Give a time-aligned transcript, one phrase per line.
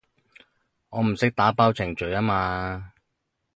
[0.89, 2.91] 我唔識打包程序吖嘛